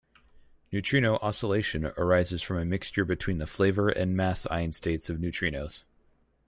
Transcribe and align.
Neutrino 0.71 1.17
oscillation 1.17 1.85
arises 1.95 2.41
from 2.41 2.57
a 2.57 2.65
mixture 2.65 3.05
between 3.05 3.37
the 3.37 3.45
flavor 3.45 3.87
and 3.89 4.17
mass 4.17 4.47
eigenstates 4.49 5.11
of 5.11 5.19
neutrinos. 5.19 5.83